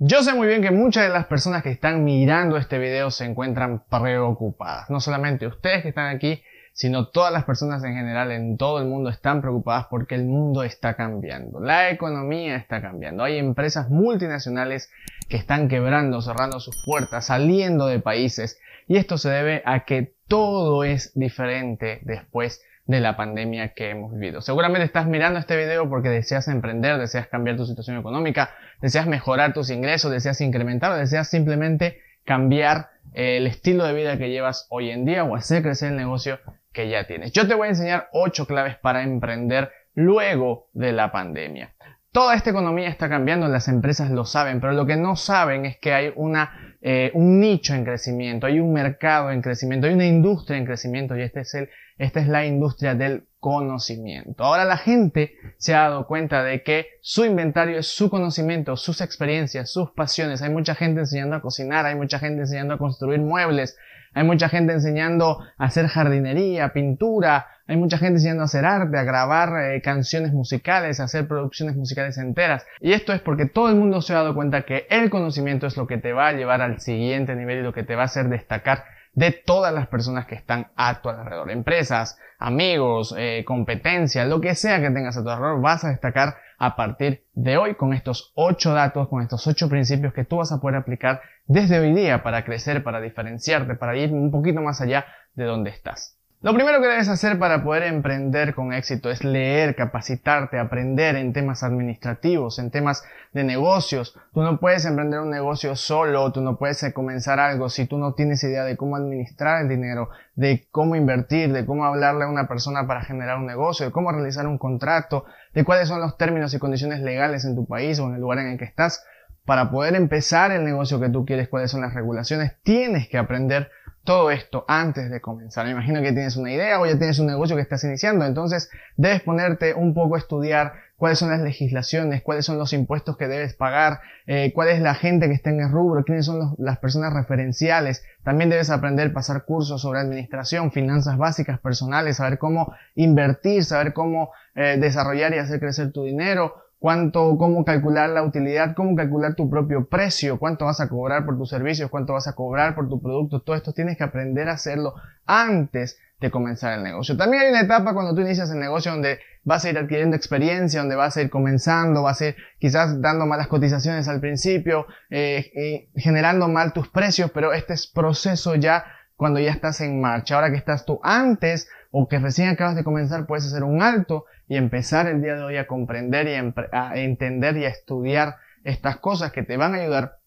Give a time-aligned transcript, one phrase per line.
[0.00, 3.24] Yo sé muy bien que muchas de las personas que están mirando este video se
[3.24, 4.88] encuentran preocupadas.
[4.90, 6.40] No solamente ustedes que están aquí,
[6.72, 10.62] sino todas las personas en general en todo el mundo están preocupadas porque el mundo
[10.62, 11.58] está cambiando.
[11.58, 13.24] La economía está cambiando.
[13.24, 14.88] Hay empresas multinacionales
[15.28, 18.60] que están quebrando, cerrando sus puertas, saliendo de países.
[18.86, 24.12] Y esto se debe a que todo es diferente después de la pandemia que hemos
[24.14, 24.40] vivido.
[24.40, 28.50] Seguramente estás mirando este video porque deseas emprender, deseas cambiar tu situación económica,
[28.80, 34.16] deseas mejorar tus ingresos, deseas incrementar o deseas simplemente cambiar eh, el estilo de vida
[34.16, 36.40] que llevas hoy en día o hacer crecer el negocio
[36.72, 37.32] que ya tienes.
[37.32, 41.74] Yo te voy a enseñar 8 claves para emprender luego de la pandemia.
[42.10, 45.76] Toda esta economía está cambiando, las empresas lo saben, pero lo que no saben es
[45.76, 50.06] que hay una, eh, un nicho en crecimiento, hay un mercado en crecimiento, hay una
[50.06, 51.68] industria en crecimiento y este es el,
[51.98, 54.44] esta es la industria del conocimiento.
[54.44, 59.00] Ahora la gente se ha dado cuenta de que su inventario es su conocimiento, sus
[59.00, 60.42] experiencias, sus pasiones.
[60.42, 63.76] Hay mucha gente enseñando a cocinar, hay mucha gente enseñando a construir muebles,
[64.14, 68.98] hay mucha gente enseñando a hacer jardinería, pintura, hay mucha gente enseñando a hacer arte,
[68.98, 72.66] a grabar eh, canciones musicales, a hacer producciones musicales enteras.
[72.80, 75.76] Y esto es porque todo el mundo se ha dado cuenta que el conocimiento es
[75.76, 78.06] lo que te va a llevar al siguiente nivel y lo que te va a
[78.06, 78.84] hacer destacar
[79.18, 81.50] de todas las personas que están a tu alrededor.
[81.50, 86.36] Empresas, amigos, eh, competencia, lo que sea que tengas a tu alrededor, vas a destacar
[86.56, 90.52] a partir de hoy con estos ocho datos, con estos ocho principios que tú vas
[90.52, 94.80] a poder aplicar desde hoy día para crecer, para diferenciarte, para ir un poquito más
[94.80, 96.17] allá de donde estás.
[96.40, 101.32] Lo primero que debes hacer para poder emprender con éxito es leer, capacitarte, aprender en
[101.32, 104.16] temas administrativos, en temas de negocios.
[104.32, 108.14] Tú no puedes emprender un negocio solo, tú no puedes comenzar algo si tú no
[108.14, 112.46] tienes idea de cómo administrar el dinero, de cómo invertir, de cómo hablarle a una
[112.46, 116.54] persona para generar un negocio, de cómo realizar un contrato, de cuáles son los términos
[116.54, 119.04] y condiciones legales en tu país o en el lugar en el que estás.
[119.44, 123.72] Para poder empezar el negocio que tú quieres, cuáles son las regulaciones, tienes que aprender
[124.08, 125.66] todo esto antes de comenzar.
[125.66, 128.70] Me imagino que tienes una idea o ya tienes un negocio que estás iniciando, entonces
[128.96, 133.28] debes ponerte un poco a estudiar cuáles son las legislaciones, cuáles son los impuestos que
[133.28, 136.78] debes pagar, eh, cuál es la gente que está en el rubro, quiénes son las
[136.78, 138.02] personas referenciales.
[138.24, 144.32] También debes aprender, pasar cursos sobre administración, finanzas básicas personales, saber cómo invertir, saber cómo
[144.54, 149.50] eh, desarrollar y hacer crecer tu dinero, cuánto, cómo calcular la utilidad, cómo calcular tu
[149.50, 153.00] propio precio, cuánto vas a cobrar por tus servicios, cuánto vas a cobrar por tu
[153.00, 154.94] producto, todo esto tienes que aprender a hacerlo
[155.26, 157.16] antes de comenzar el negocio.
[157.16, 160.80] También hay una etapa cuando tú inicias el negocio donde vas a ir adquiriendo experiencia,
[160.80, 165.88] donde vas a ir comenzando, vas a ir quizás dando malas cotizaciones al principio, eh,
[165.94, 168.84] generando mal tus precios, pero este es proceso ya
[169.16, 170.36] cuando ya estás en marcha.
[170.36, 174.26] Ahora que estás tú antes o que recién acabas de comenzar, puedes hacer un alto
[174.46, 176.34] y empezar el día de hoy a comprender y
[176.72, 180.18] a, entender y a estudiar estas cosas que te van a ayudar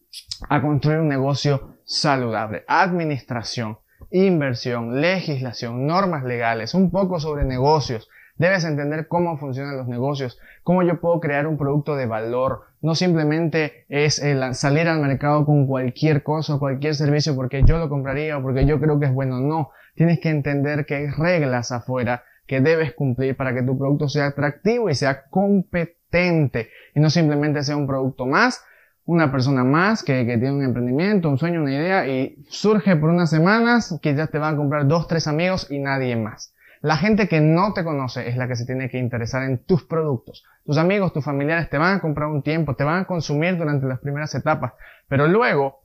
[0.49, 2.63] a construir un negocio saludable.
[2.67, 3.79] Administración,
[4.09, 8.09] inversión, legislación, normas legales, un poco sobre negocios.
[8.41, 12.63] Debes entender cómo funcionan los negocios, cómo yo puedo crear un producto de valor.
[12.81, 14.19] No simplemente es
[14.53, 18.79] salir al mercado con cualquier cosa, cualquier servicio porque yo lo compraría o porque yo
[18.79, 19.39] creo que es bueno.
[19.39, 24.09] No, tienes que entender que hay reglas afuera que debes cumplir para que tu producto
[24.09, 28.65] sea atractivo y sea competente y no simplemente sea un producto más,
[29.05, 33.29] una persona más que, tiene un emprendimiento, un sueño, una idea y surge por unas
[33.29, 36.55] semanas, que ya te van a comprar dos, tres amigos y nadie más.
[36.81, 39.83] La gente que no te conoce es la que se tiene que interesar en tus
[39.83, 40.43] productos.
[40.65, 43.85] Tus amigos, tus familiares te van a comprar un tiempo, te van a consumir durante
[43.85, 44.73] las primeras etapas,
[45.07, 45.81] pero luego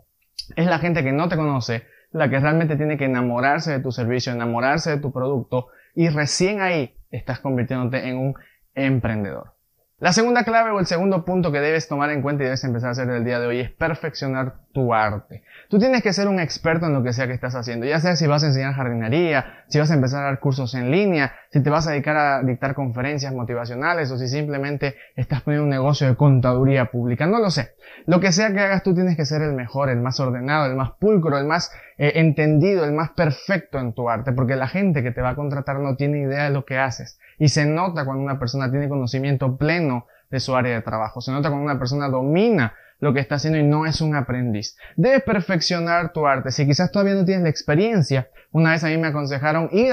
[0.56, 3.92] es la gente que no te conoce la que realmente tiene que enamorarse de tu
[3.92, 8.34] servicio, enamorarse de tu producto y recién ahí estás convirtiéndote en un
[8.74, 9.55] emprendedor.
[9.98, 12.88] La segunda clave o el segundo punto que debes tomar en cuenta y debes empezar
[12.88, 15.42] a hacer el día de hoy es perfeccionar tu arte.
[15.70, 18.14] Tú tienes que ser un experto en lo que sea que estás haciendo, ya sea
[18.14, 21.62] si vas a enseñar jardinería, si vas a empezar a dar cursos en línea, si
[21.62, 26.06] te vas a dedicar a dictar conferencias motivacionales o si simplemente estás poniendo un negocio
[26.06, 27.70] de contaduría pública, no lo sé.
[28.04, 30.76] Lo que sea que hagas tú tienes que ser el mejor, el más ordenado, el
[30.76, 35.02] más pulcro, el más eh, entendido, el más perfecto en tu arte, porque la gente
[35.02, 37.18] que te va a contratar no tiene idea de lo que haces.
[37.38, 41.20] Y se nota cuando una persona tiene conocimiento pleno de su área de trabajo.
[41.20, 44.76] Se nota cuando una persona domina lo que está haciendo y no es un aprendiz.
[44.96, 46.50] Debes perfeccionar tu arte.
[46.50, 49.92] Si quizás todavía no tienes la experiencia, una vez a mí me aconsejaron ir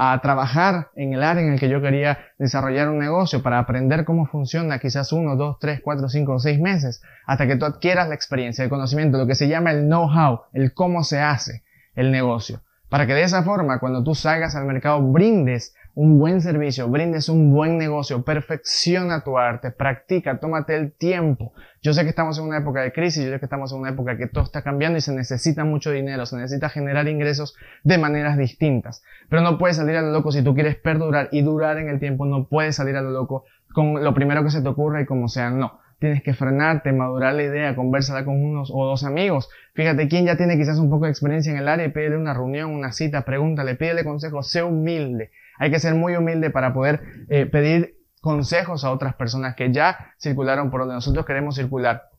[0.00, 4.04] a trabajar en el área en el que yo quería desarrollar un negocio para aprender
[4.04, 8.08] cómo funciona quizás uno, dos, tres, cuatro, cinco o seis meses hasta que tú adquieras
[8.08, 11.64] la experiencia, el conocimiento, lo que se llama el know-how, el cómo se hace
[11.96, 12.60] el negocio.
[12.88, 17.28] Para que de esa forma, cuando tú salgas al mercado, brindes un buen servicio, brindes
[17.28, 21.52] un buen negocio, perfecciona tu arte, practica, tómate el tiempo.
[21.82, 23.90] Yo sé que estamos en una época de crisis, yo sé que estamos en una
[23.90, 27.98] época que todo está cambiando y se necesita mucho dinero, se necesita generar ingresos de
[27.98, 29.02] maneras distintas.
[29.28, 31.98] Pero no puedes salir a lo loco si tú quieres perdurar y durar en el
[31.98, 35.04] tiempo, no puedes salir a lo loco con lo primero que se te ocurra y
[35.04, 39.50] como sea, no tienes que frenarte, madurar la idea, conversarla con unos o dos amigos.
[39.74, 42.34] Fíjate quién ya tiene quizás un poco de experiencia en el área y pídele una
[42.34, 45.32] reunión, una cita, pregúntale, pídele consejo, sé humilde.
[45.58, 50.12] Hay que ser muy humilde para poder eh, pedir consejos a otras personas que ya
[50.18, 52.10] circularon por donde nosotros queremos circular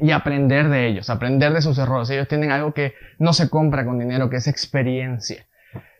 [0.00, 2.10] y aprender de ellos, aprender de sus errores.
[2.10, 5.46] Ellos tienen algo que no se compra con dinero, que es experiencia.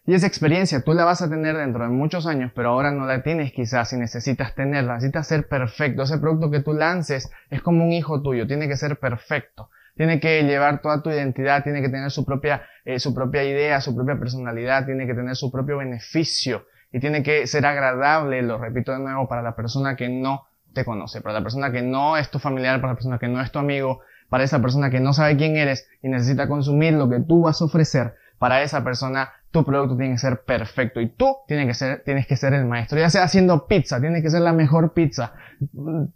[0.07, 3.07] Y esa experiencia tú la vas a tener dentro de muchos años, pero ahora no
[3.07, 6.03] la tienes quizás y necesitas tenerla, necesitas ser perfecto.
[6.03, 9.71] Ese producto que tú lances es como un hijo tuyo, tiene que ser perfecto.
[9.97, 13.81] Tiene que llevar toda tu identidad, tiene que tener su propia, eh, su propia idea,
[13.81, 18.57] su propia personalidad, tiene que tener su propio beneficio y tiene que ser agradable, lo
[18.57, 22.17] repito de nuevo, para la persona que no te conoce, para la persona que no
[22.17, 23.99] es tu familiar, para la persona que no es tu amigo,
[24.29, 27.61] para esa persona que no sabe quién eres y necesita consumir lo que tú vas
[27.61, 31.75] a ofrecer, para esa persona tu producto tiene que ser perfecto y tú tienes que
[31.75, 32.97] ser, tienes que ser el maestro.
[32.97, 35.33] Ya sea haciendo pizza, tienes que ser la mejor pizza.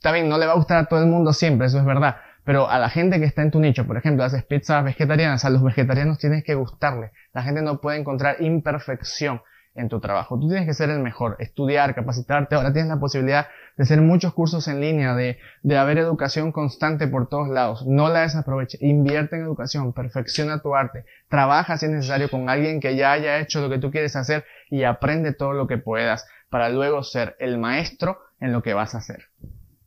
[0.00, 2.18] También no le va a gustar a todo el mundo siempre, eso es verdad.
[2.44, 5.50] Pero a la gente que está en tu nicho, por ejemplo, haces pizzas vegetarianas, a
[5.50, 7.10] los vegetarianos tienes que gustarle.
[7.32, 9.40] La gente no puede encontrar imperfección
[9.74, 10.38] en tu trabajo.
[10.38, 12.54] Tú tienes que ser el mejor, estudiar, capacitarte.
[12.54, 17.06] Ahora tienes la posibilidad de hacer muchos cursos en línea, de, de haber educación constante
[17.06, 17.86] por todos lados.
[17.86, 18.78] No la desaproveche.
[18.80, 23.38] Invierte en educación, perfecciona tu arte, trabaja si es necesario con alguien que ya haya
[23.38, 27.36] hecho lo que tú quieres hacer y aprende todo lo que puedas para luego ser
[27.38, 29.26] el maestro en lo que vas a hacer.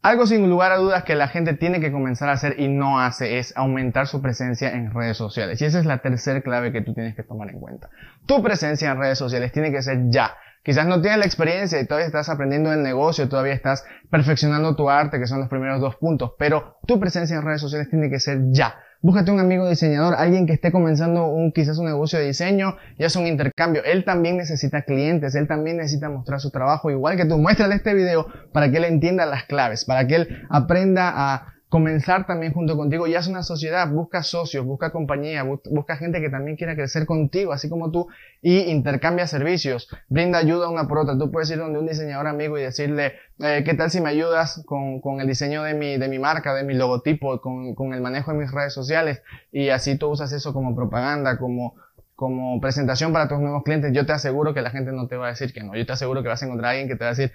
[0.03, 2.99] Algo sin lugar a dudas que la gente tiene que comenzar a hacer y no
[2.99, 5.61] hace es aumentar su presencia en redes sociales.
[5.61, 7.91] Y esa es la tercera clave que tú tienes que tomar en cuenta.
[8.25, 10.31] Tu presencia en redes sociales tiene que ser ya.
[10.63, 14.89] Quizás no tienes la experiencia y todavía estás aprendiendo el negocio, todavía estás perfeccionando tu
[14.89, 18.19] arte, que son los primeros dos puntos, pero tu presencia en redes sociales tiene que
[18.19, 18.75] ser ya.
[19.03, 23.03] Búscate un amigo diseñador, alguien que esté comenzando un, quizás un negocio de diseño y
[23.03, 23.83] es un intercambio.
[23.83, 27.39] Él también necesita clientes, él también necesita mostrar su trabajo, igual que tú.
[27.39, 32.27] Muéstrale este video para que él entienda las claves, para que él aprenda a comenzar
[32.27, 36.57] también junto contigo y haz una sociedad, busca socios, busca compañía, busca gente que también
[36.57, 38.09] quiera crecer contigo, así como tú,
[38.41, 41.17] y intercambia servicios, brinda ayuda una por otra.
[41.17, 44.61] Tú puedes ir donde un diseñador amigo y decirle, eh, ¿qué tal si me ayudas
[44.65, 48.01] con, con, el diseño de mi, de mi marca, de mi logotipo, con, con el
[48.01, 49.23] manejo de mis redes sociales?
[49.53, 51.75] Y así tú usas eso como propaganda, como
[52.21, 55.25] como presentación para tus nuevos clientes, yo te aseguro que la gente no te va
[55.25, 55.75] a decir que no.
[55.75, 57.31] Yo te aseguro que vas a encontrar a alguien que te va a decir,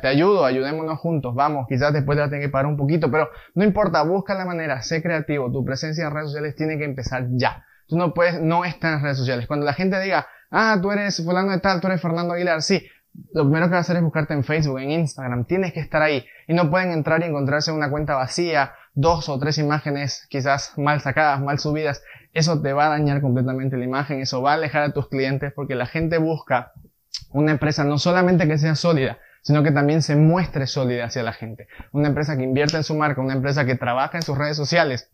[0.00, 3.10] te ayudo, ayudémonos juntos, vamos, quizás después te vas a tener que parar un poquito,
[3.10, 6.84] pero no importa, busca la manera, sé creativo, tu presencia en redes sociales tiene que
[6.84, 7.64] empezar ya.
[7.88, 9.48] Tú no puedes no estar en redes sociales.
[9.48, 12.86] Cuando la gente diga, ah, tú eres fulano de tal, tú eres Fernando Aguilar, sí,
[13.34, 16.00] lo primero que vas a hacer es buscarte en Facebook, en Instagram, tienes que estar
[16.00, 16.24] ahí.
[16.46, 18.70] Y no pueden entrar y encontrarse una cuenta vacía,
[19.00, 22.02] dos o tres imágenes quizás mal sacadas, mal subidas
[22.32, 25.52] eso te va a dañar completamente la imagen, eso va a alejar a tus clientes
[25.54, 26.72] porque la gente busca
[27.30, 31.32] una empresa no solamente que sea sólida, sino que también se muestre sólida hacia la
[31.32, 31.68] gente.
[31.92, 35.10] Una empresa que invierte en su marca, una empresa que trabaja en sus redes sociales,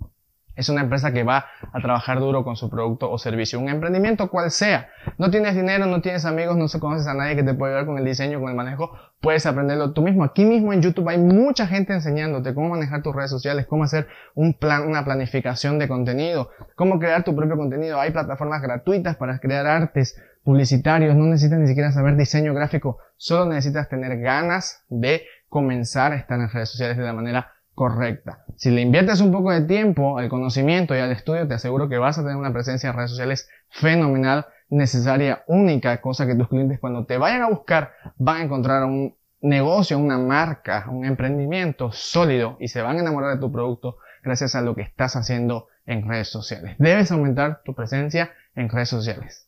[0.56, 3.58] es una empresa que va a trabajar duro con su producto o servicio.
[3.58, 4.88] Un emprendimiento cual sea.
[5.18, 7.86] No tienes dinero, no tienes amigos, no se conoces a nadie que te pueda ayudar
[7.86, 8.92] con el diseño, con el manejo.
[9.20, 10.22] Puedes aprenderlo tú mismo.
[10.24, 14.06] Aquí mismo en YouTube hay mucha gente enseñándote cómo manejar tus redes sociales, cómo hacer
[14.34, 18.00] un plan, una planificación de contenido, cómo crear tu propio contenido.
[18.00, 21.16] Hay plataformas gratuitas para crear artes publicitarios.
[21.16, 22.98] No necesitas ni siquiera saber diseño gráfico.
[23.16, 28.44] Solo necesitas tener ganas de comenzar a estar en redes sociales de la manera correcta.
[28.56, 31.98] Si le inviertes un poco de tiempo al conocimiento y al estudio, te aseguro que
[31.98, 36.80] vas a tener una presencia en redes sociales fenomenal, necesaria, única, cosa que tus clientes
[36.80, 42.56] cuando te vayan a buscar van a encontrar un negocio, una marca, un emprendimiento sólido
[42.60, 46.08] y se van a enamorar de tu producto gracias a lo que estás haciendo en
[46.08, 46.76] redes sociales.
[46.78, 49.43] Debes aumentar tu presencia en redes sociales.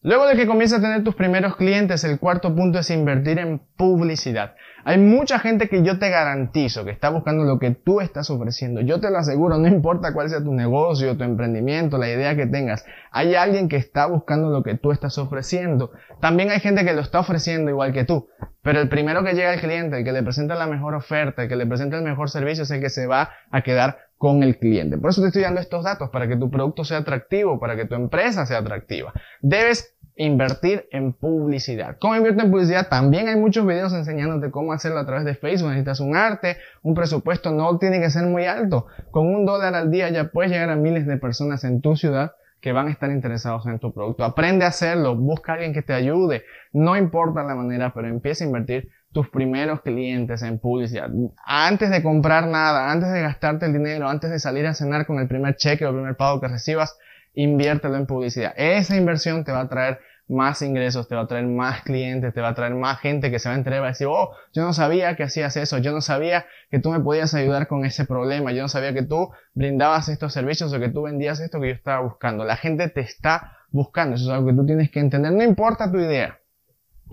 [0.00, 3.58] Luego de que comiences a tener tus primeros clientes, el cuarto punto es invertir en
[3.76, 4.54] publicidad.
[4.84, 8.80] Hay mucha gente que yo te garantizo que está buscando lo que tú estás ofreciendo.
[8.80, 12.46] Yo te lo aseguro, no importa cuál sea tu negocio, tu emprendimiento, la idea que
[12.46, 12.86] tengas.
[13.10, 15.90] Hay alguien que está buscando lo que tú estás ofreciendo.
[16.20, 18.28] También hay gente que lo está ofreciendo igual que tú.
[18.62, 21.48] Pero el primero que llega al cliente, el que le presenta la mejor oferta, el
[21.48, 24.58] que le presenta el mejor servicio, es el que se va a quedar con el
[24.58, 24.98] cliente.
[24.98, 27.86] Por eso te estoy dando estos datos, para que tu producto sea atractivo, para que
[27.86, 29.12] tu empresa sea atractiva.
[29.40, 31.96] Debes invertir en publicidad.
[32.00, 32.88] ¿Cómo invertir en publicidad?
[32.88, 35.68] También hay muchos videos enseñándote cómo hacerlo a través de Facebook.
[35.68, 38.86] Necesitas un arte, un presupuesto no tiene que ser muy alto.
[39.12, 42.32] Con un dólar al día ya puedes llegar a miles de personas en tu ciudad
[42.60, 44.24] que van a estar interesados en tu producto.
[44.24, 48.42] Aprende a hacerlo, busca a alguien que te ayude, no importa la manera, pero empieza
[48.42, 51.08] a invertir tus primeros clientes en publicidad.
[51.44, 55.18] Antes de comprar nada, antes de gastarte el dinero, antes de salir a cenar con
[55.18, 56.98] el primer cheque o el primer pago que recibas,
[57.34, 58.52] inviértelo en publicidad.
[58.56, 62.40] Esa inversión te va a traer más ingresos, te va a traer más clientes, te
[62.40, 64.32] va a traer más gente que se va a enterar y va a decir, oh,
[64.52, 67.86] yo no sabía que hacías eso, yo no sabía que tú me podías ayudar con
[67.86, 71.60] ese problema, yo no sabía que tú brindabas estos servicios o que tú vendías esto
[71.60, 72.44] que yo estaba buscando.
[72.44, 75.90] La gente te está buscando, eso es algo que tú tienes que entender, no importa
[75.90, 76.38] tu idea,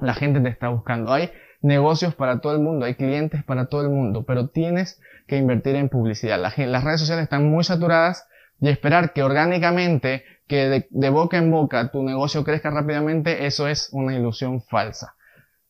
[0.02, 1.14] la gente te está buscando.
[1.14, 1.32] Hay
[1.65, 5.75] negocios para todo el mundo, hay clientes para todo el mundo, pero tienes que invertir
[5.75, 6.39] en publicidad.
[6.39, 8.27] las redes sociales están muy saturadas
[8.62, 13.89] y esperar que orgánicamente que de, boca en boca tu negocio crezca rápidamente, eso es
[13.91, 15.15] una ilusión falsa.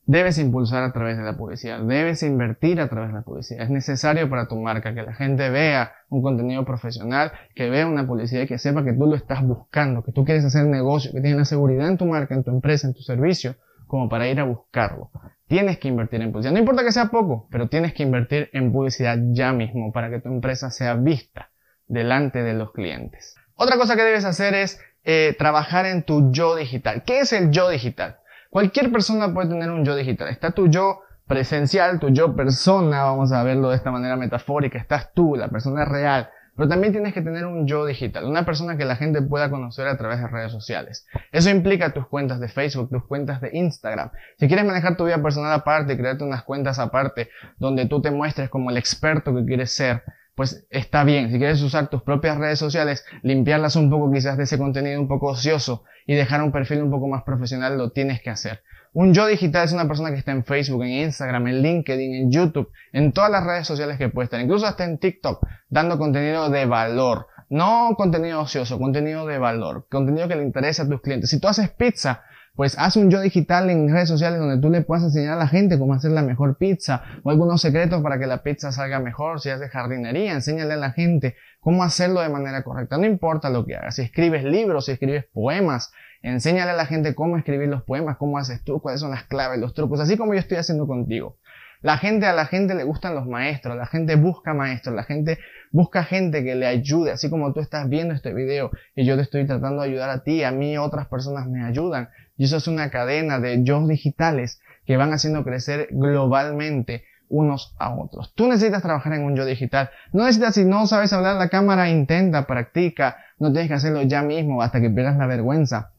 [0.07, 3.63] Debes impulsar a través de la publicidad, debes invertir a través de la publicidad.
[3.63, 8.05] Es necesario para tu marca que la gente vea un contenido profesional, que vea una
[8.05, 11.21] publicidad y que sepa que tú lo estás buscando, que tú quieres hacer negocio, que
[11.21, 13.55] tienes la seguridad en tu marca, en tu empresa, en tu servicio,
[13.87, 15.11] como para ir a buscarlo.
[15.47, 16.53] Tienes que invertir en publicidad.
[16.53, 20.19] No importa que sea poco, pero tienes que invertir en publicidad ya mismo para que
[20.19, 21.51] tu empresa sea vista
[21.87, 23.35] delante de los clientes.
[23.55, 27.03] Otra cosa que debes hacer es eh, trabajar en tu yo digital.
[27.05, 28.17] ¿Qué es el yo digital?
[28.49, 30.29] Cualquier persona puede tener un yo digital.
[30.29, 34.77] Está tu yo presencial, tu yo persona, vamos a verlo de esta manera metafórica.
[34.77, 36.29] Estás tú, la persona real.
[36.55, 39.87] Pero también tienes que tener un yo digital, una persona que la gente pueda conocer
[39.87, 41.05] a través de redes sociales.
[41.31, 44.11] Eso implica tus cuentas de Facebook, tus cuentas de Instagram.
[44.39, 48.49] Si quieres manejar tu vida personal aparte, crearte unas cuentas aparte, donde tú te muestres
[48.49, 50.03] como el experto que quieres ser,
[50.35, 51.31] pues está bien.
[51.31, 55.07] Si quieres usar tus propias redes sociales, limpiarlas un poco quizás de ese contenido un
[55.07, 58.61] poco ocioso y dejar un perfil un poco más profesional, lo tienes que hacer.
[58.97, 62.31] Un yo digital es una persona que está en Facebook, en Instagram, en LinkedIn, en
[62.31, 66.49] YouTube, en todas las redes sociales que puede estar, incluso hasta en TikTok, dando contenido
[66.49, 67.27] de valor.
[67.49, 71.29] No contenido ocioso, contenido de valor, contenido que le interesa a tus clientes.
[71.29, 72.21] Si tú haces pizza,
[72.55, 75.49] pues haz un yo digital en redes sociales donde tú le puedas enseñar a la
[75.49, 79.41] gente cómo hacer la mejor pizza o algunos secretos para que la pizza salga mejor.
[79.41, 82.97] Si haces jardinería, enséñale a la gente cómo hacerlo de manera correcta.
[82.97, 83.95] No importa lo que hagas.
[83.95, 85.91] Si escribes libros, si escribes poemas,
[86.25, 89.59] enséñale a la gente cómo escribir los poemas, cómo haces tú, cuáles son las claves,
[89.59, 91.37] los trucos, así como yo estoy haciendo contigo.
[91.81, 95.37] La gente, a la gente le gustan los maestros, la gente busca maestros, la gente
[95.71, 99.21] busca gente que le ayude, así como tú estás viendo este video y yo te
[99.21, 102.09] estoy tratando de ayudar a ti, a mí otras personas me ayudan.
[102.37, 107.93] Y eso es una cadena de yo digitales que van haciendo crecer globalmente unos a
[107.95, 108.33] otros.
[108.35, 109.89] Tú necesitas trabajar en un yo digital.
[110.13, 113.17] No necesitas, si no sabes hablar la cámara, intenta, practica.
[113.39, 115.91] No tienes que hacerlo ya mismo hasta que pierdas la vergüenza.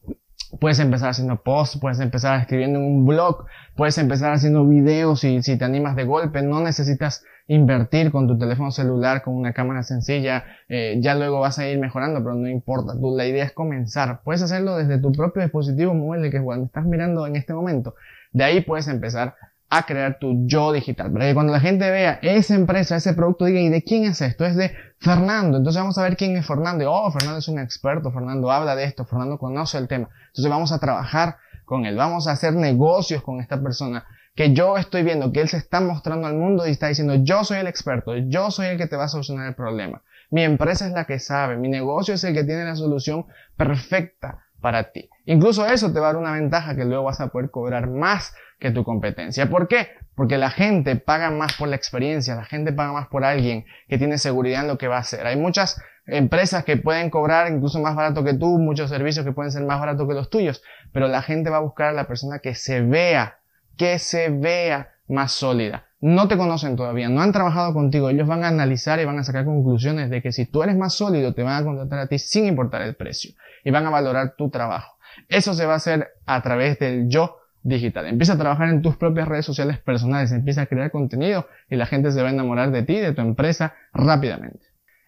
[0.59, 5.43] Puedes empezar haciendo posts, puedes empezar escribiendo en un blog, puedes empezar haciendo videos y
[5.43, 9.83] si te animas de golpe, no necesitas invertir con tu teléfono celular, con una cámara
[9.83, 13.53] sencilla, eh, ya luego vas a ir mejorando, pero no importa, tú, la idea es
[13.53, 14.21] comenzar.
[14.23, 17.95] Puedes hacerlo desde tu propio dispositivo móvil que cuando estás mirando en este momento.
[18.31, 19.35] De ahí puedes empezar
[19.69, 21.11] a crear tu yo digital.
[21.11, 24.21] Para que cuando la gente vea esa empresa, ese producto, diga, ¿y de quién es
[24.21, 24.45] esto?
[24.45, 25.57] Es de Fernando.
[25.57, 26.91] Entonces vamos a ver quién es Fernando.
[26.91, 30.09] Oh, Fernando es un experto, Fernando habla de esto, Fernando conoce el tema.
[30.27, 34.05] Entonces vamos a trabajar con él, vamos a hacer negocios con esta persona
[34.35, 37.43] que yo estoy viendo, que él se está mostrando al mundo y está diciendo, yo
[37.43, 40.03] soy el experto, yo soy el que te va a solucionar el problema.
[40.29, 43.25] Mi empresa es la que sabe, mi negocio es el que tiene la solución
[43.57, 45.09] perfecta para ti.
[45.25, 48.35] Incluso eso te va a dar una ventaja que luego vas a poder cobrar más
[48.59, 49.49] que tu competencia.
[49.49, 49.89] ¿Por qué?
[50.15, 53.97] Porque la gente paga más por la experiencia, la gente paga más por alguien que
[53.97, 55.27] tiene seguridad en lo que va a hacer.
[55.27, 59.51] Hay muchas empresas que pueden cobrar incluso más barato que tú, muchos servicios que pueden
[59.51, 62.39] ser más baratos que los tuyos, pero la gente va a buscar a la persona
[62.39, 63.39] que se vea,
[63.77, 65.85] que se vea más sólida.
[65.99, 69.23] No te conocen todavía, no han trabajado contigo, ellos van a analizar y van a
[69.23, 72.19] sacar conclusiones de que si tú eres más sólido te van a contratar a ti
[72.19, 73.33] sin importar el precio
[73.63, 74.97] y van a valorar tu trabajo.
[75.27, 78.05] Eso se va a hacer a través del yo digital.
[78.05, 81.85] Empieza a trabajar en tus propias redes sociales personales, empieza a crear contenido y la
[81.85, 84.65] gente se va a enamorar de ti, de tu empresa rápidamente.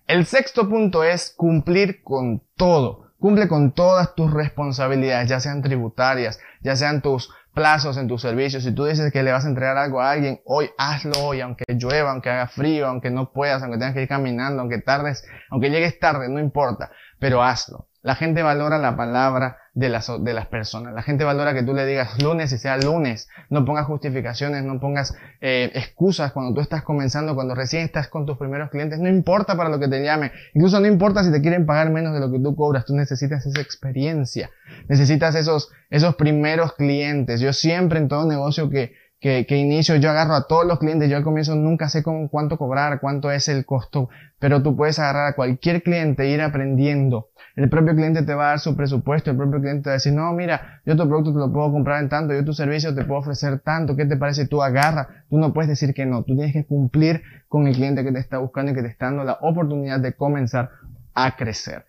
[0.07, 3.13] El sexto punto es cumplir con todo.
[3.19, 8.63] Cumple con todas tus responsabilidades, ya sean tributarias, ya sean tus plazos en tus servicios.
[8.63, 11.65] Si tú dices que le vas a entregar algo a alguien, hoy hazlo hoy, aunque
[11.67, 15.69] llueva, aunque haga frío, aunque no puedas, aunque tengas que ir caminando, aunque tardes, aunque
[15.69, 17.89] llegues tarde, no importa, pero hazlo.
[18.01, 20.93] La gente valora la palabra de las, de las personas.
[20.93, 23.29] La gente valora que tú le digas lunes y sea lunes.
[23.49, 28.25] No pongas justificaciones, no pongas eh, excusas cuando tú estás comenzando, cuando recién estás con
[28.25, 28.99] tus primeros clientes.
[28.99, 30.31] No importa para lo que te llame.
[30.53, 32.85] Incluso no importa si te quieren pagar menos de lo que tú cobras.
[32.85, 34.49] Tú necesitas esa experiencia.
[34.87, 37.39] Necesitas esos, esos primeros clientes.
[37.39, 41.09] Yo siempre en todo negocio que, que, que inicio, yo agarro a todos los clientes,
[41.09, 44.09] yo al comienzo nunca sé con cuánto cobrar, cuánto es el costo,
[44.39, 47.29] pero tú puedes agarrar a cualquier cliente e ir aprendiendo.
[47.55, 49.95] El propio cliente te va a dar su presupuesto, el propio cliente te va a
[49.95, 52.95] decir, no, mira, yo tu producto te lo puedo comprar en tanto, yo tu servicio
[52.95, 54.47] te puedo ofrecer tanto, ¿qué te parece?
[54.47, 58.05] Tú agarra, tú no puedes decir que no, tú tienes que cumplir con el cliente
[58.05, 60.69] que te está buscando y que te está dando la oportunidad de comenzar
[61.13, 61.85] a crecer.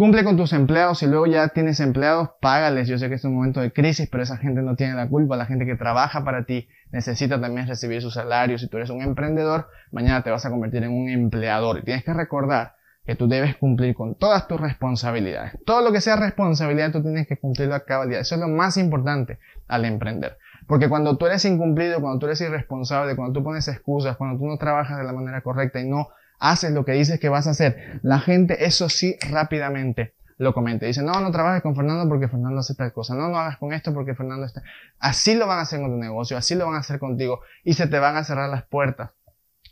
[0.00, 2.88] Cumple con tus empleados y luego ya tienes empleados, págales.
[2.88, 5.36] Yo sé que es un momento de crisis, pero esa gente no tiene la culpa.
[5.36, 8.56] La gente que trabaja para ti necesita también recibir su salario.
[8.56, 11.80] Si tú eres un emprendedor, mañana te vas a convertir en un empleador.
[11.80, 15.58] Y tienes que recordar que tú debes cumplir con todas tus responsabilidades.
[15.66, 18.20] Todo lo que sea responsabilidad tú tienes que cumplirlo a día.
[18.20, 19.38] Eso es lo más importante
[19.68, 20.38] al emprender.
[20.66, 24.46] Porque cuando tú eres incumplido, cuando tú eres irresponsable, cuando tú pones excusas, cuando tú
[24.46, 26.08] no trabajas de la manera correcta y no
[26.40, 30.86] haces lo que dices que vas a hacer, la gente eso sí rápidamente lo comenta.
[30.86, 33.14] Dice, no, no trabajes con Fernando porque Fernando hace tal cosa.
[33.14, 34.62] No, no hagas con esto porque Fernando está...
[34.98, 37.74] Así lo van a hacer con tu negocio, así lo van a hacer contigo y
[37.74, 39.10] se te van a cerrar las puertas.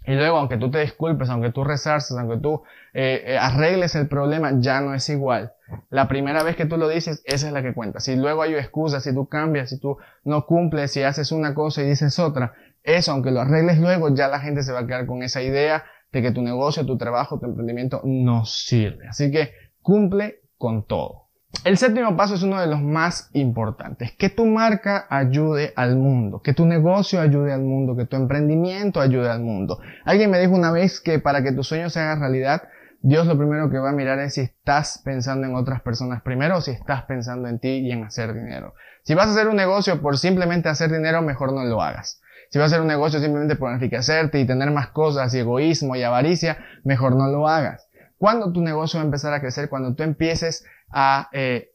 [0.04, 4.08] Y luego, aunque tú te disculpes, aunque tú rezarses, aunque tú eh, eh, arregles el
[4.08, 5.52] problema, ya no es igual.
[5.88, 8.00] La primera vez que tú lo dices, esa es la que cuenta.
[8.00, 11.82] Si luego hay excusas, si tú cambias, si tú no cumples, si haces una cosa
[11.82, 15.06] y dices otra, eso, aunque lo arregles luego, ya la gente se va a quedar
[15.06, 19.08] con esa idea de que tu negocio, tu trabajo, tu emprendimiento no sirve.
[19.08, 21.28] Así que cumple con todo.
[21.64, 24.12] El séptimo paso es uno de los más importantes.
[24.12, 29.00] Que tu marca ayude al mundo, que tu negocio ayude al mundo, que tu emprendimiento
[29.00, 29.80] ayude al mundo.
[30.04, 32.62] Alguien me dijo una vez que para que tu sueño se haga realidad,
[33.00, 36.58] Dios lo primero que va a mirar es si estás pensando en otras personas primero
[36.58, 38.74] o si estás pensando en ti y en hacer dinero.
[39.02, 42.20] Si vas a hacer un negocio por simplemente hacer dinero, mejor no lo hagas.
[42.50, 45.96] Si vas a hacer un negocio simplemente por enriquecerte y tener más cosas y egoísmo
[45.96, 47.88] y avaricia, mejor no lo hagas.
[48.16, 51.70] Cuando tu negocio va a empezar a crecer, cuando tú empieces a eh,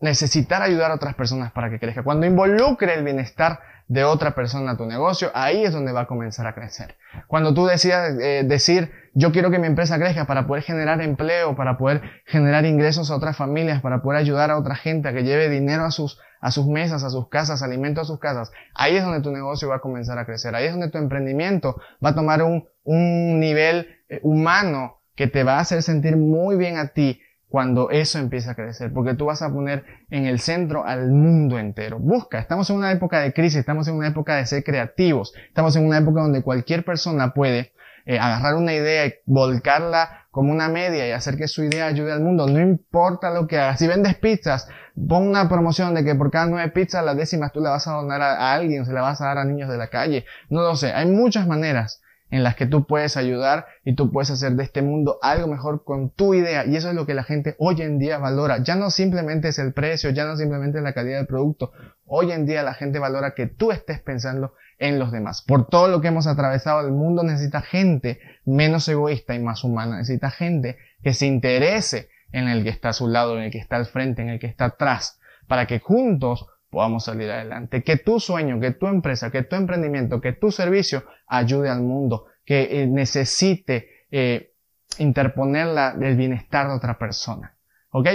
[0.00, 4.72] necesitar ayudar a otras personas para que crezca, cuando involucre el bienestar de otra persona
[4.72, 6.96] a tu negocio, ahí es donde va a comenzar a crecer.
[7.28, 11.56] Cuando tú decidas eh, decir, yo quiero que mi empresa crezca para poder generar empleo,
[11.56, 15.22] para poder generar ingresos a otras familias, para poder ayudar a otra gente a que
[15.22, 18.96] lleve dinero a sus a sus mesas, a sus casas, alimento a sus casas, ahí
[18.96, 22.10] es donde tu negocio va a comenzar a crecer, ahí es donde tu emprendimiento va
[22.10, 26.76] a tomar un, un nivel eh, humano que te va a hacer sentir muy bien
[26.76, 30.84] a ti cuando eso empieza a crecer, porque tú vas a poner en el centro
[30.84, 31.98] al mundo entero.
[31.98, 35.74] Busca, estamos en una época de crisis, estamos en una época de ser creativos, estamos
[35.76, 37.72] en una época donde cualquier persona puede
[38.04, 42.12] eh, agarrar una idea y volcarla como una media y hacer que su idea ayude
[42.12, 42.46] al mundo.
[42.46, 43.78] No importa lo que hagas.
[43.78, 44.68] Si vendes pizzas,
[45.08, 47.92] pon una promoción de que por cada nueve pizzas, las décimas tú la vas a
[47.92, 50.24] donar a, a alguien, se la vas a dar a niños de la calle.
[50.48, 50.92] No lo sé.
[50.92, 54.82] Hay muchas maneras en las que tú puedes ayudar y tú puedes hacer de este
[54.82, 56.66] mundo algo mejor con tu idea.
[56.66, 58.62] Y eso es lo que la gente hoy en día valora.
[58.62, 61.72] Ya no simplemente es el precio, ya no simplemente es la calidad del producto.
[62.04, 65.42] Hoy en día la gente valora que tú estés pensando en los demás.
[65.42, 69.98] Por todo lo que hemos atravesado, el mundo necesita gente menos egoísta y más humana.
[69.98, 73.58] Necesita gente que se interese en el que está a su lado, en el que
[73.58, 77.82] está al frente, en el que está atrás, para que juntos podamos salir adelante.
[77.82, 82.26] Que tu sueño, que tu empresa, que tu emprendimiento, que tu servicio ayude al mundo,
[82.44, 84.52] que eh, necesite eh,
[84.98, 87.56] interponer la, bienestar de otra persona.
[87.90, 88.08] ¿Ok?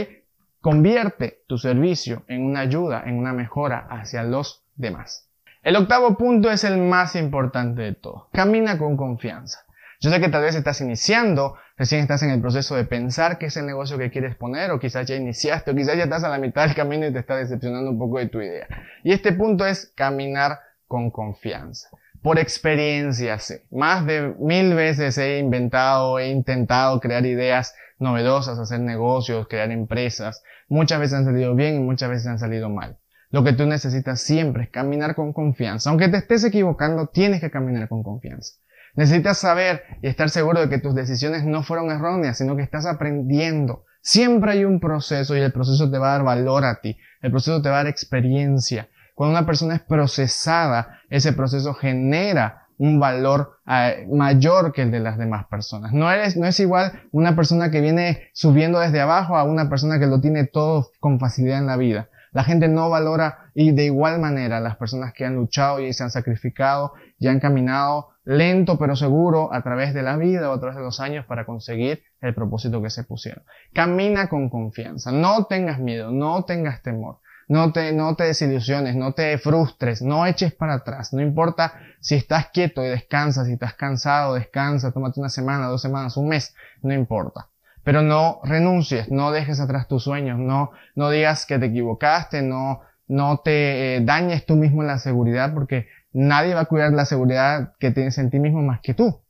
[0.60, 5.28] Convierte tu servicio en una ayuda, en una mejora hacia los demás.
[5.64, 8.30] El octavo punto es el más importante de todo.
[8.32, 9.60] Camina con confianza.
[10.00, 13.48] Yo sé que tal vez estás iniciando, recién estás en el proceso de pensar qué
[13.48, 16.30] es el negocio que quieres poner, o quizás ya iniciaste, o quizás ya estás a
[16.30, 18.68] la mitad del camino y te está decepcionando un poco de tu idea.
[19.04, 21.90] Y este punto es caminar con confianza.
[22.22, 23.66] Por experiencia sé.
[23.72, 30.44] Más de mil veces he inventado, he intentado crear ideas novedosas, hacer negocios, crear empresas.
[30.68, 33.00] Muchas veces han salido bien y muchas veces han salido mal.
[33.32, 35.90] Lo que tú necesitas siempre es caminar con confianza.
[35.90, 38.61] Aunque te estés equivocando, tienes que caminar con confianza.
[38.96, 42.86] Necesitas saber y estar seguro de que tus decisiones no fueron erróneas, sino que estás
[42.86, 43.86] aprendiendo.
[44.02, 46.98] Siempre hay un proceso y el proceso te va a dar valor a ti.
[47.22, 48.90] El proceso te va a dar experiencia.
[49.16, 55.00] Cuando una persona es procesada, ese proceso genera un valor eh, mayor que el de
[55.00, 55.94] las demás personas.
[55.94, 60.00] No eres, no es igual una persona que viene subiendo desde abajo a una persona
[60.00, 62.10] que lo tiene todo con facilidad en la vida.
[62.32, 66.04] La gente no valora y de igual manera las personas que han luchado y se
[66.04, 70.60] han sacrificado y han caminado lento pero seguro a través de la vida o a
[70.60, 73.44] través de los años para conseguir el propósito que se pusieron.
[73.74, 77.20] Camina con confianza, no tengas miedo, no tengas temor.
[77.48, 81.12] No te, no te desilusiones, no te frustres, no eches para atrás.
[81.12, 85.82] No importa si estás quieto y descansas, si estás cansado, descansa, tómate una semana, dos
[85.82, 87.50] semanas, un mes, no importa.
[87.84, 92.84] Pero no renuncies, no dejes atrás tus sueños, no, no digas que te equivocaste, no,
[93.10, 97.06] no te eh, dañes tú mismo en la seguridad porque Nadie va a cuidar la
[97.06, 99.22] seguridad que tienes en ti mismo más que tú.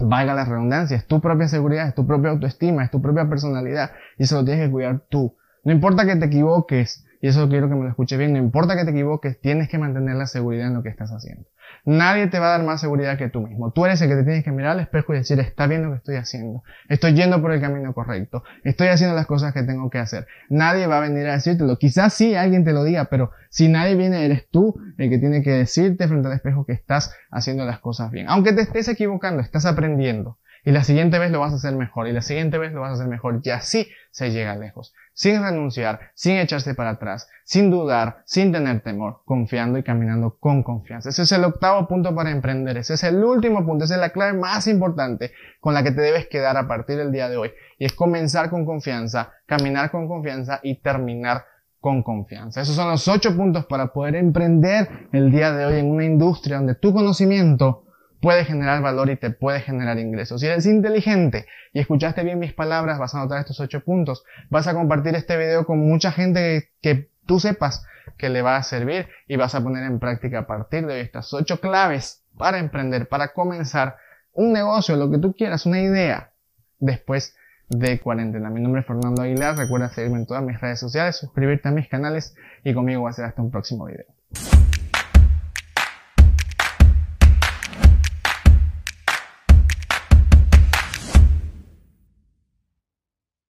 [0.00, 3.92] Valga la redundancia, es tu propia seguridad, es tu propia autoestima, es tu propia personalidad
[4.18, 5.36] y eso lo tienes que cuidar tú.
[5.64, 8.76] No importa que te equivoques, y eso quiero que me lo escuche bien, no importa
[8.76, 11.48] que te equivoques, tienes que mantener la seguridad en lo que estás haciendo.
[11.84, 13.72] Nadie te va a dar más seguridad que tú mismo.
[13.72, 15.90] Tú eres el que te tienes que mirar al espejo y decir, está bien lo
[15.90, 16.62] que estoy haciendo.
[16.88, 18.44] Estoy yendo por el camino correcto.
[18.62, 20.28] Estoy haciendo las cosas que tengo que hacer.
[20.48, 21.76] Nadie va a venir a decírtelo.
[21.78, 25.42] Quizás sí alguien te lo diga, pero si nadie viene, eres tú el que tiene
[25.42, 28.26] que decirte frente al espejo que estás haciendo las cosas bien.
[28.28, 30.38] Aunque te estés equivocando, estás aprendiendo.
[30.66, 32.08] Y la siguiente vez lo vas a hacer mejor.
[32.08, 33.40] Y la siguiente vez lo vas a hacer mejor.
[33.40, 34.92] Y así se llega lejos.
[35.12, 40.64] Sin renunciar, sin echarse para atrás, sin dudar, sin tener temor, confiando y caminando con
[40.64, 41.10] confianza.
[41.10, 42.76] Ese es el octavo punto para emprender.
[42.78, 43.84] Ese es el último punto.
[43.84, 47.12] Esa es la clave más importante con la que te debes quedar a partir del
[47.12, 47.52] día de hoy.
[47.78, 51.44] Y es comenzar con confianza, caminar con confianza y terminar
[51.78, 52.62] con confianza.
[52.62, 56.56] Esos son los ocho puntos para poder emprender el día de hoy en una industria
[56.56, 57.85] donde tu conocimiento
[58.26, 60.40] puede generar valor y te puede generar ingresos.
[60.40, 64.24] Si eres inteligente y escuchaste bien mis palabras, vas a anotar estos ocho puntos.
[64.50, 67.86] Vas a compartir este video con mucha gente que tú sepas
[68.18, 71.00] que le va a servir y vas a poner en práctica a partir de hoy
[71.02, 73.94] estas ocho claves para emprender, para comenzar
[74.32, 76.32] un negocio, lo que tú quieras, una idea,
[76.80, 77.36] después
[77.68, 78.50] de cuarentena.
[78.50, 81.88] Mi nombre es Fernando Aguilar, recuerda seguirme en todas mis redes sociales, suscribirte a mis
[81.88, 82.34] canales
[82.64, 84.15] y conmigo va a ser hasta un próximo video.